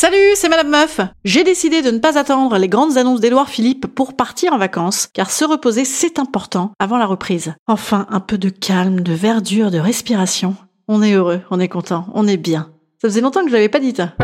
Salut, 0.00 0.32
c'est 0.34 0.48
Madame 0.48 0.70
Meuf. 0.70 1.02
J'ai 1.26 1.44
décidé 1.44 1.82
de 1.82 1.90
ne 1.90 1.98
pas 1.98 2.18
attendre 2.18 2.56
les 2.56 2.70
grandes 2.70 2.96
annonces 2.96 3.20
d'Édouard 3.20 3.50
Philippe 3.50 3.86
pour 3.86 4.16
partir 4.16 4.54
en 4.54 4.56
vacances, 4.56 5.08
car 5.12 5.30
se 5.30 5.44
reposer 5.44 5.84
c'est 5.84 6.18
important 6.18 6.72
avant 6.78 6.96
la 6.96 7.04
reprise. 7.04 7.52
Enfin, 7.66 8.06
un 8.08 8.20
peu 8.20 8.38
de 8.38 8.48
calme, 8.48 9.02
de 9.02 9.12
verdure, 9.12 9.70
de 9.70 9.78
respiration. 9.78 10.56
On 10.88 11.02
est 11.02 11.12
heureux, 11.12 11.42
on 11.50 11.60
est 11.60 11.68
content, 11.68 12.06
on 12.14 12.26
est 12.26 12.38
bien. 12.38 12.70
Ça 13.02 13.08
faisait 13.08 13.20
longtemps 13.20 13.42
que 13.42 13.48
je 13.48 13.52
l'avais 13.52 13.68
pas 13.68 13.78
dit. 13.78 13.92
ça. 13.94 14.14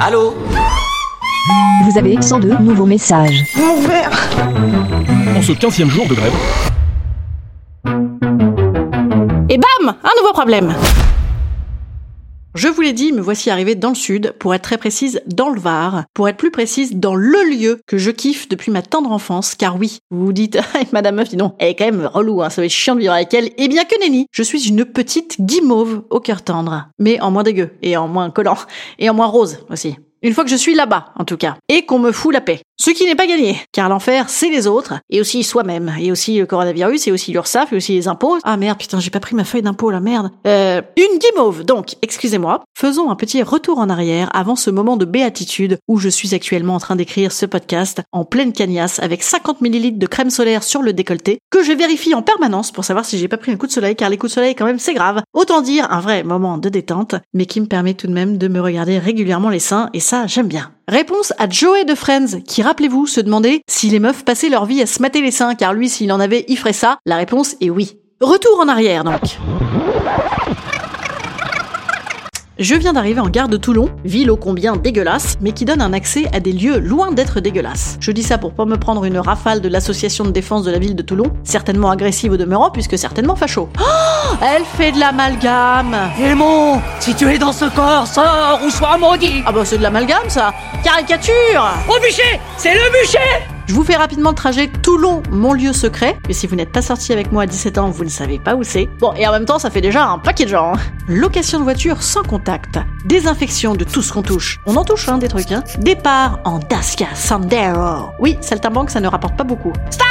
Allô 0.00 0.32
Vous 1.84 1.98
avez 1.98 2.22
102 2.22 2.56
nouveaux 2.60 2.86
messages. 2.86 3.44
En 5.36 5.42
ce 5.42 5.52
15 5.52 5.84
jour 5.90 6.06
de 6.06 6.14
grève, 6.14 6.32
Et 9.50 9.58
bam 9.58 9.94
Un 10.02 10.22
nouveau 10.22 10.32
problème 10.32 10.74
je 12.54 12.68
vous 12.68 12.82
l'ai 12.82 12.92
dit, 12.92 13.12
me 13.12 13.20
voici 13.20 13.50
arrivé 13.50 13.74
dans 13.74 13.88
le 13.88 13.94
sud, 13.94 14.34
pour 14.38 14.54
être 14.54 14.62
très 14.62 14.76
précise, 14.76 15.22
dans 15.26 15.48
le 15.48 15.60
Var, 15.60 16.04
pour 16.12 16.28
être 16.28 16.36
plus 16.36 16.50
précise, 16.50 16.94
dans 16.94 17.14
le 17.14 17.42
lieu 17.50 17.80
que 17.86 17.96
je 17.96 18.10
kiffe 18.10 18.48
depuis 18.48 18.70
ma 18.70 18.82
tendre 18.82 19.10
enfance, 19.10 19.54
car 19.54 19.78
oui, 19.78 20.00
vous 20.10 20.26
vous 20.26 20.32
dites, 20.32 20.58
Ah, 20.74 20.80
Madame 20.92 21.16
Meuf, 21.16 21.30
dis 21.30 21.36
donc, 21.36 21.54
elle 21.58 21.68
est 21.68 21.74
quand 21.74 21.86
même 21.86 22.04
relou, 22.04 22.42
hein, 22.42 22.50
ça 22.50 22.60
va 22.60 22.66
être 22.66 22.72
chiant 22.72 22.94
de 22.94 23.00
vivre 23.00 23.14
avec 23.14 23.32
elle, 23.32 23.50
et 23.56 23.68
bien 23.68 23.84
que 23.84 23.98
nenni, 24.00 24.26
je 24.30 24.42
suis 24.42 24.68
une 24.68 24.84
petite 24.84 25.40
guimauve 25.40 26.02
au 26.10 26.20
cœur 26.20 26.42
tendre, 26.42 26.88
mais 26.98 27.20
en 27.20 27.30
moins 27.30 27.42
dégueu, 27.42 27.70
et 27.80 27.96
en 27.96 28.08
moins 28.08 28.30
collant, 28.30 28.58
et 28.98 29.08
en 29.08 29.14
moins 29.14 29.26
rose 29.26 29.58
aussi. 29.70 29.96
Une 30.24 30.34
fois 30.34 30.44
que 30.44 30.50
je 30.50 30.56
suis 30.56 30.74
là-bas, 30.74 31.06
en 31.18 31.24
tout 31.24 31.36
cas, 31.36 31.56
et 31.68 31.84
qu'on 31.84 31.98
me 31.98 32.12
fout 32.12 32.32
la 32.32 32.40
paix. 32.40 32.60
Ce 32.78 32.90
qui 32.90 33.04
n'est 33.04 33.14
pas 33.14 33.26
gagné, 33.26 33.60
car 33.72 33.88
l'enfer, 33.88 34.28
c'est 34.28 34.50
les 34.50 34.66
autres, 34.66 34.94
et 35.10 35.20
aussi 35.20 35.42
soi-même, 35.42 35.92
et 36.00 36.10
aussi 36.12 36.38
le 36.38 36.46
coronavirus, 36.46 37.06
et 37.06 37.12
aussi 37.12 37.32
l'URSSAF, 37.32 37.72
et 37.72 37.76
aussi 37.76 37.94
les 37.94 38.08
impôts. 38.08 38.38
Ah 38.44 38.56
merde, 38.56 38.78
putain, 38.78 39.00
j'ai 39.00 39.10
pas 39.10 39.20
pris 39.20 39.34
ma 39.34 39.44
feuille 39.44 39.62
d'impôt, 39.62 39.90
la 39.90 40.00
merde. 40.00 40.30
Euh, 40.46 40.80
une 40.96 41.18
guimauve, 41.18 41.64
donc, 41.64 41.96
excusez-moi. 42.02 42.62
Faisons 42.76 43.10
un 43.10 43.16
petit 43.16 43.42
retour 43.42 43.78
en 43.78 43.88
arrière 43.88 44.30
avant 44.32 44.56
ce 44.56 44.70
moment 44.70 44.96
de 44.96 45.04
béatitude 45.04 45.78
où 45.88 45.98
je 45.98 46.08
suis 46.08 46.34
actuellement 46.34 46.74
en 46.74 46.80
train 46.80 46.96
d'écrire 46.96 47.32
ce 47.32 47.46
podcast 47.46 48.02
en 48.12 48.24
pleine 48.24 48.52
cagnasse 48.52 49.00
avec 49.00 49.22
50 49.22 49.60
millilitres 49.60 49.98
de 49.98 50.06
crème 50.06 50.30
solaire 50.30 50.62
sur 50.62 50.82
le 50.82 50.92
décolleté, 50.92 51.38
que 51.50 51.62
je 51.62 51.72
vérifie 51.72 52.14
en 52.14 52.22
permanence 52.22 52.72
pour 52.72 52.84
savoir 52.84 53.04
si 53.04 53.18
j'ai 53.18 53.28
pas 53.28 53.38
pris 53.38 53.52
un 53.52 53.56
coup 53.56 53.66
de 53.66 53.72
soleil, 53.72 53.96
car 53.96 54.08
les 54.08 54.18
coups 54.18 54.32
de 54.32 54.34
soleil, 54.34 54.54
quand 54.54 54.66
même, 54.66 54.78
c'est 54.78 54.94
grave. 54.94 55.22
Autant 55.34 55.62
dire 55.62 55.90
un 55.90 56.00
vrai 56.00 56.22
moment 56.22 56.58
de 56.58 56.68
détente, 56.68 57.16
mais 57.34 57.46
qui 57.46 57.60
me 57.60 57.66
permet 57.66 57.94
tout 57.94 58.06
de 58.06 58.12
même 58.12 58.38
de 58.38 58.48
me 58.48 58.60
regarder 58.60 58.98
régulièrement 58.98 59.50
les 59.50 59.60
seins, 59.60 59.88
et 59.92 60.00
j'aime 60.26 60.48
bien. 60.48 60.72
Réponse 60.88 61.32
à 61.38 61.48
Joey 61.48 61.84
de 61.84 61.94
Friends, 61.94 62.40
qui, 62.46 62.62
rappelez-vous, 62.62 63.06
se 63.06 63.20
demandait 63.20 63.62
si 63.68 63.88
les 63.88 63.98
meufs 63.98 64.24
passaient 64.24 64.48
leur 64.48 64.66
vie 64.66 64.82
à 64.82 64.86
se 64.86 65.00
mater 65.00 65.20
les 65.20 65.30
seins, 65.30 65.54
car 65.54 65.72
lui, 65.72 65.88
s'il 65.88 66.12
en 66.12 66.20
avait, 66.20 66.44
il 66.48 66.56
ferait 66.56 66.72
ça. 66.72 66.98
La 67.06 67.16
réponse 67.16 67.56
est 67.60 67.70
oui. 67.70 67.96
Retour 68.20 68.60
en 68.60 68.68
arrière, 68.68 69.04
donc. 69.04 69.38
Je 72.58 72.74
viens 72.74 72.92
d'arriver 72.92 73.18
en 73.18 73.30
gare 73.30 73.48
de 73.48 73.56
Toulon, 73.56 73.88
ville 74.04 74.30
ô 74.30 74.36
combien 74.36 74.76
dégueulasse, 74.76 75.38
mais 75.40 75.52
qui 75.52 75.64
donne 75.64 75.80
un 75.80 75.94
accès 75.94 76.26
à 76.34 76.40
des 76.40 76.52
lieux 76.52 76.78
loin 76.78 77.10
d'être 77.10 77.40
dégueulasses. 77.40 77.96
Je 77.98 78.12
dis 78.12 78.22
ça 78.22 78.36
pour 78.36 78.52
pas 78.52 78.66
me 78.66 78.76
prendre 78.76 79.06
une 79.06 79.16
rafale 79.18 79.62
de 79.62 79.68
l'association 79.68 80.24
de 80.24 80.30
défense 80.30 80.62
de 80.62 80.70
la 80.70 80.78
ville 80.78 80.94
de 80.94 81.02
Toulon, 81.02 81.32
certainement 81.44 81.90
agressive 81.90 82.32
au 82.32 82.36
demeurant, 82.36 82.70
puisque 82.70 82.98
certainement 82.98 83.36
facho. 83.36 83.68
Oh, 84.34 84.36
elle 84.40 84.64
fait 84.64 84.92
de 84.92 85.00
l'amalgame. 85.00 85.94
Démon 86.16 86.80
Si 87.00 87.14
tu 87.14 87.28
es 87.28 87.38
dans 87.38 87.52
ce 87.52 87.66
corps, 87.66 88.06
sors 88.06 88.60
ou 88.64 88.70
sois 88.70 88.96
maudit. 88.96 89.42
Ah 89.44 89.52
bah 89.52 89.62
c'est 89.64 89.76
de 89.76 89.82
l'amalgame 89.82 90.28
ça. 90.28 90.54
Caricature. 90.82 91.64
Au 91.88 92.00
bûcher 92.00 92.40
C'est 92.56 92.72
le 92.72 92.80
bûcher 92.92 93.18
Je 93.66 93.74
vous 93.74 93.84
fais 93.84 93.96
rapidement 93.96 94.30
le 94.30 94.34
trajet 94.34 94.68
Toulon, 94.68 95.22
mon 95.30 95.52
lieu 95.52 95.72
secret. 95.72 96.18
Mais 96.28 96.34
si 96.34 96.46
vous 96.46 96.56
n'êtes 96.56 96.72
pas 96.72 96.82
sorti 96.82 97.12
avec 97.12 97.30
moi 97.32 97.44
à 97.44 97.46
17 97.46 97.78
ans, 97.78 97.90
vous 97.90 98.04
ne 98.04 98.08
savez 98.10 98.38
pas 98.38 98.54
où 98.54 98.62
c'est. 98.64 98.88
Bon, 98.98 99.12
et 99.14 99.26
en 99.26 99.32
même 99.32 99.44
temps, 99.44 99.58
ça 99.58 99.70
fait 99.70 99.80
déjà 99.80 100.04
un 100.06 100.18
paquet 100.18 100.44
de 100.44 100.50
gens. 100.50 100.74
hein. 100.74 100.78
Location 101.08 101.58
de 101.58 101.64
voiture 101.64 102.02
sans 102.02 102.22
contact. 102.22 102.78
Désinfection 103.04 103.74
de 103.74 103.84
tout 103.84 104.02
ce 104.02 104.12
qu'on 104.12 104.22
touche. 104.22 104.60
On 104.66 104.76
en 104.76 104.84
touche, 104.84 105.08
hein, 105.08 105.18
des 105.18 105.28
trucs, 105.28 105.52
hein. 105.52 105.62
Départ 105.78 106.40
en 106.44 106.58
Dacia 106.58 107.06
Sandero. 107.14 108.10
Oui, 108.18 108.36
Saltimbanque, 108.40 108.90
ça 108.90 109.00
ne 109.00 109.08
rapporte 109.08 109.36
pas 109.36 109.44
beaucoup. 109.44 109.72
Stop 109.90 110.06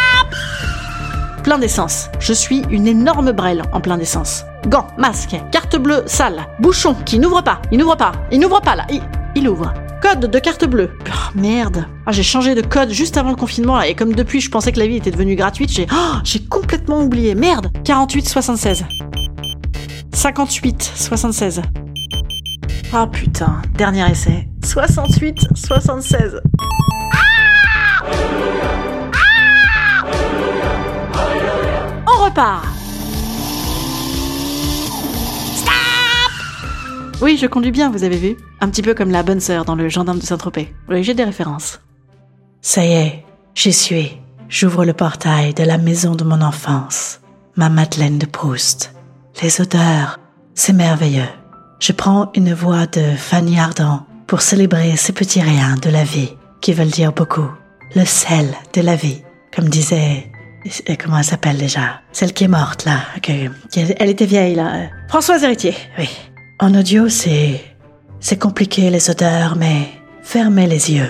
Plein 1.44 1.58
d'essence. 1.58 2.10
Je 2.20 2.34
suis 2.34 2.64
une 2.70 2.88
énorme 2.88 3.32
brêle 3.32 3.64
en 3.74 3.82
plein 3.82 3.98
d'essence. 3.98 4.46
Gants, 4.68 4.88
masque, 4.98 5.36
carte 5.52 5.76
bleue 5.76 6.04
sale, 6.06 6.46
bouchon 6.60 6.94
qui 7.06 7.18
n'ouvre 7.18 7.42
pas, 7.42 7.60
il 7.72 7.80
n'ouvre 7.80 7.98
pas, 7.98 8.12
il 8.32 8.40
n'ouvre 8.40 8.62
pas 8.62 8.76
là, 8.76 8.86
il, 8.92 9.02
il 9.34 9.50
ouvre. 9.50 9.74
Code 10.02 10.32
de 10.32 10.40
carte 10.40 10.66
bleue. 10.66 10.90
Oh, 11.08 11.38
merde. 11.40 11.86
Ah, 12.06 12.12
j'ai 12.12 12.24
changé 12.24 12.56
de 12.56 12.62
code 12.62 12.90
juste 12.90 13.18
avant 13.18 13.30
le 13.30 13.36
confinement 13.36 13.78
là, 13.78 13.88
et 13.88 13.94
comme 13.94 14.14
depuis 14.16 14.42
je 14.42 14.50
pensais 14.50 14.72
que 14.72 14.80
la 14.80 14.88
vie 14.88 14.96
était 14.96 15.12
devenue 15.12 15.36
gratuite, 15.36 15.72
j'ai 15.72 15.86
oh, 15.92 16.16
j'ai 16.24 16.40
complètement 16.40 17.02
oublié. 17.02 17.36
Merde. 17.36 17.68
48 17.84 18.28
76. 18.28 18.86
58 20.14 20.92
76. 20.96 21.62
Ah 22.94 23.08
putain, 23.08 23.62
dernier 23.78 24.10
essai. 24.12 24.48
68 24.64 25.48
76. 25.56 26.42
On 32.08 32.26
repart. 32.26 32.71
Oui, 37.22 37.38
je 37.38 37.46
conduis 37.46 37.72
bien, 37.72 37.92
vous 37.92 38.04
avez 38.04 38.18
vu. 38.18 38.36
Un 38.62 38.70
petit 38.70 38.82
peu 38.82 38.94
comme 38.94 39.12
la 39.12 39.24
bonne 39.24 39.40
sœur 39.40 39.64
dans 39.66 39.76
le 39.76 39.90
gendarme 39.90 40.20
de 40.20 40.26
Saint-Tropez. 40.26 40.74
Oui, 40.90 41.04
j'ai 41.04 41.14
des 41.14 41.24
références. 41.24 41.80
Ça 42.62 42.84
y 42.86 42.94
est, 42.94 43.24
j'y 43.54 43.74
suis. 43.74 44.18
J'ouvre 44.50 44.86
le 44.86 44.94
portail 44.94 45.54
de 45.54 45.64
la 45.64 45.78
maison 45.78 46.16
de 46.16 46.24
mon 46.24 46.42
enfance. 46.42 47.20
Ma 47.56 47.70
Madeleine 47.70 48.18
de 48.18 48.26
Proust. 48.26 48.94
Les 49.42 49.62
odeurs, 49.62 50.20
c'est 50.56 50.74
merveilleux. 50.74 51.30
Je 51.80 51.92
prends 51.92 52.32
une 52.36 52.54
voix 52.54 52.86
de 52.88 53.02
Fanny 53.16 53.60
Ardant 53.60 54.06
pour 54.28 54.42
célébrer 54.42 54.96
ces 54.98 55.14
petits 55.14 55.42
riens 55.42 55.76
de 55.76 55.90
la 55.90 56.04
vie 56.04 56.34
qui 56.60 56.74
veulent 56.74 56.88
dire 56.88 57.14
beaucoup. 57.14 57.50
Le 57.96 58.06
sel 58.06 58.48
de 58.74 58.82
la 58.82 58.96
vie, 58.96 59.22
comme 59.56 59.70
disait... 59.70 60.32
euh, 60.90 60.96
Comment 61.02 61.18
elle 61.20 61.24
s'appelle 61.24 61.58
déjà? 61.58 62.02
Celle 62.12 62.34
qui 62.34 62.46
est 62.46 62.48
morte, 62.48 62.86
là. 62.86 63.00
elle 63.28 64.10
était 64.10 64.26
vieille, 64.26 64.56
là. 64.56 64.88
Françoise 65.08 65.44
Héritier, 65.44 65.76
oui. 65.98 66.10
En 66.62 66.76
audio, 66.76 67.10
c'est... 67.10 67.60
C'est 68.20 68.38
compliqué 68.38 68.92
les 68.92 69.10
odeurs, 69.10 69.56
mais 69.56 69.90
fermez 70.22 70.68
les 70.68 70.92
yeux. 70.92 71.10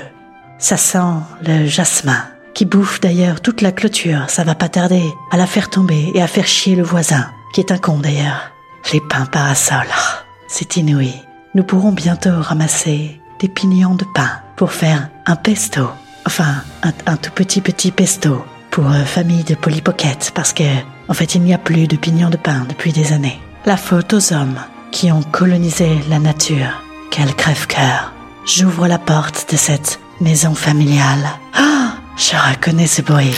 Ça 0.57 0.77
sent 0.77 1.19
le 1.45 1.65
jasmin, 1.65 2.23
qui 2.53 2.63
bouffe 2.63 3.01
d'ailleurs 3.01 3.41
toute 3.41 3.59
la 3.59 3.73
clôture. 3.73 4.29
Ça 4.29 4.45
va 4.45 4.55
pas 4.55 4.69
tarder 4.69 5.03
à 5.29 5.35
la 5.35 5.45
faire 5.45 5.69
tomber 5.69 6.09
et 6.15 6.21
à 6.21 6.27
faire 6.27 6.47
chier 6.47 6.77
le 6.77 6.83
voisin, 6.83 7.29
qui 7.53 7.59
est 7.59 7.73
un 7.73 7.77
con 7.77 7.99
d'ailleurs. 7.99 8.53
Les 8.93 9.01
pins 9.01 9.25
parasols, 9.25 9.91
ah, 9.93 10.23
c'est 10.47 10.77
inouï. 10.77 11.13
Nous 11.53 11.65
pourrons 11.65 11.91
bientôt 11.91 12.39
ramasser 12.39 13.19
des 13.41 13.49
pignons 13.49 13.95
de 13.95 14.05
pain 14.15 14.29
pour 14.55 14.71
faire 14.71 15.09
un 15.25 15.35
pesto. 15.35 15.89
Enfin, 16.25 16.63
un, 16.81 16.93
un 17.07 17.17
tout 17.17 17.31
petit 17.31 17.59
petit 17.59 17.91
pesto 17.91 18.41
pour 18.69 18.89
euh, 18.89 19.03
famille 19.03 19.43
de 19.43 19.55
polypocket 19.55 20.31
parce 20.33 20.53
que, 20.53 20.63
en 21.09 21.13
fait, 21.13 21.35
il 21.35 21.41
n'y 21.41 21.53
a 21.53 21.57
plus 21.57 21.87
de 21.87 21.97
pignons 21.97 22.29
de 22.29 22.37
pain 22.37 22.65
depuis 22.69 22.93
des 22.93 23.11
années. 23.11 23.41
La 23.65 23.75
faute 23.75 24.13
aux 24.13 24.31
hommes 24.31 24.57
qui 24.91 25.11
ont 25.11 25.23
colonisé 25.23 25.89
la 26.09 26.19
nature. 26.19 26.83
Quel 27.09 27.33
crève-cœur. 27.35 28.11
J'ouvre 28.45 28.87
la 28.87 28.99
porte 28.99 29.51
de 29.51 29.57
cette 29.57 29.99
maison 30.19 30.55
familiale. 30.55 31.29
Ah, 31.53 31.93
je 32.17 32.35
reconnais 32.35 32.87
ce 32.87 33.01
bruit. 33.01 33.35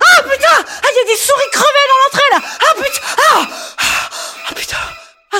Ah 0.00 0.22
putain 0.22 0.58
Ah, 0.58 0.88
il 0.90 0.96
y 0.96 1.10
a 1.10 1.14
des 1.14 1.20
souris 1.20 1.50
crevées 1.52 1.88
dans 1.88 2.00
l'entrée 2.04 2.30
là 2.32 2.40
Ah 2.60 2.74
putain 2.76 3.00
Ah 3.32 3.46
Ah 4.50 4.54
putain 4.54 4.76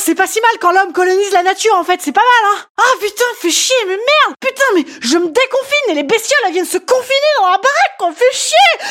c'est 0.01 0.15
pas 0.15 0.27
si 0.27 0.41
mal 0.41 0.53
quand 0.61 0.73
l'homme 0.73 0.93
colonise 0.93 1.33
la 1.33 1.43
nature, 1.43 1.75
en 1.75 1.85
fait, 1.85 2.01
c'est 2.03 2.13
pas 2.13 2.23
mal, 2.23 2.53
hein 2.55 2.65
Ah, 2.79 2.97
putain, 2.99 3.25
fais 3.43 3.51
chier, 3.51 3.77
mais 3.87 3.97
merde 3.97 4.37
Putain, 4.41 4.65
mais 4.75 4.85
je 5.03 5.19
me 5.19 5.27
déconfine 5.27 5.91
et 5.91 5.95
les 5.95 6.03
bestioles, 6.03 6.39
elles 6.47 6.53
viennent 6.53 6.65
se 6.65 6.79
confiner 6.79 7.33
dans 7.41 7.51
la 7.51 7.59
baraque, 7.59 7.97
qu'on 7.99 8.13
fait 8.13 8.33
chier 8.33 8.89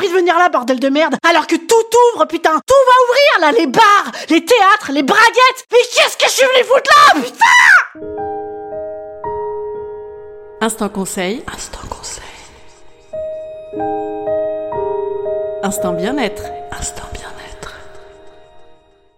De 0.00 0.14
venir 0.14 0.36
là, 0.38 0.48
bordel 0.48 0.80
de 0.80 0.88
merde 0.88 1.16
Alors 1.28 1.46
que 1.46 1.56
tout 1.56 1.74
ouvre, 2.14 2.24
putain 2.24 2.58
Tout 2.66 2.74
va 2.74 2.92
ouvrir, 3.06 3.52
là, 3.52 3.58
les 3.58 3.66
bars, 3.66 4.12
les 4.28 4.44
théâtres, 4.44 4.90
les 4.92 5.02
braguettes 5.02 5.66
Mais 5.70 5.78
qu'est-ce 5.94 6.16
que 6.16 6.24
je 6.24 6.30
suis 6.30 6.46
venu 6.46 6.64
foutre 6.64 6.90
là, 6.90 7.20
putain 7.20 8.06
Instant 10.62 10.88
conseil. 10.88 11.42
Instant 11.54 11.86
conseil. 11.88 12.24
Instant 15.62 15.92
bien-être. 15.92 16.42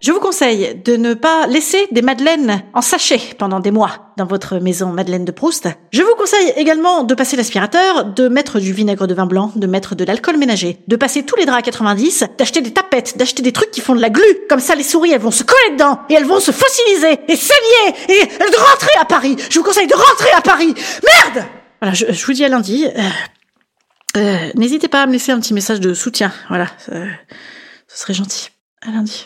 Je 0.03 0.11
vous 0.11 0.19
conseille 0.19 0.81
de 0.83 0.97
ne 0.97 1.13
pas 1.13 1.47
laisser 1.47 1.87
des 1.91 2.01
madeleines 2.01 2.61
en 2.73 2.81
sachet 2.81 3.21
pendant 3.37 3.61
des 3.61 3.71
mois 3.71 4.11
dans 4.17 4.25
votre 4.25 4.57
maison 4.57 4.91
Madeleine 4.91 5.23
de 5.23 5.31
Proust. 5.31 5.69
Je 5.93 6.01
vous 6.01 6.13
conseille 6.15 6.51
également 6.57 7.05
de 7.05 7.15
passer 7.15 7.37
l'aspirateur, 7.37 8.03
de 8.03 8.27
mettre 8.27 8.59
du 8.59 8.73
vinaigre 8.73 9.07
de 9.07 9.13
vin 9.13 9.25
blanc, 9.25 9.53
de 9.55 9.65
mettre 9.65 9.95
de 9.95 10.03
l'alcool 10.03 10.35
ménager, 10.35 10.79
de 10.89 10.97
passer 10.97 11.23
tous 11.23 11.37
les 11.37 11.45
draps 11.45 11.59
à 11.59 11.61
90, 11.61 12.25
d'acheter 12.37 12.59
des 12.59 12.73
tapettes, 12.73 13.17
d'acheter 13.17 13.41
des 13.41 13.53
trucs 13.53 13.71
qui 13.71 13.79
font 13.79 13.95
de 13.95 14.01
la 14.01 14.09
glu. 14.09 14.25
Comme 14.49 14.59
ça, 14.59 14.75
les 14.75 14.83
souris, 14.83 15.11
elles 15.11 15.21
vont 15.21 15.31
se 15.31 15.45
coller 15.45 15.71
dedans 15.71 16.01
et 16.09 16.15
elles 16.15 16.25
vont 16.25 16.41
se 16.41 16.51
fossiliser 16.51 17.21
et 17.29 17.37
saigner 17.37 17.95
et 18.09 18.25
de 18.25 18.71
rentrer 18.71 18.91
à 18.99 19.05
Paris. 19.05 19.37
Je 19.49 19.57
vous 19.57 19.63
conseille 19.63 19.87
de 19.87 19.95
rentrer 19.95 20.31
à 20.35 20.41
Paris. 20.41 20.73
Merde 20.75 21.45
Voilà, 21.81 21.93
je, 21.93 22.25
vous 22.25 22.33
dis 22.33 22.43
à 22.43 22.49
lundi. 22.49 22.85
Euh, 22.85 23.01
euh, 24.17 24.51
N'hésitez 24.55 24.89
pas 24.89 25.03
à 25.03 25.05
me 25.05 25.13
laisser 25.13 25.31
un 25.31 25.39
petit 25.39 25.53
message 25.53 25.79
de 25.79 25.93
soutien. 25.93 26.33
Voilà, 26.49 26.67
euh, 26.91 27.05
ce 27.87 27.99
serait 27.99 28.13
gentil. 28.13 28.49
À 28.85 28.91
lundi. 28.91 29.25